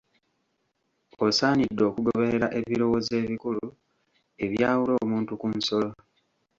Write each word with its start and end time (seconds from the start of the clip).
Osaanidde 1.25 1.83
okugoberera 1.89 2.47
ebirowoozo 2.59 3.13
ebikulu, 3.23 3.65
ebyawula 4.45 4.93
omuntu 5.03 5.31
ku 5.41 5.47
nsolo. 5.57 5.89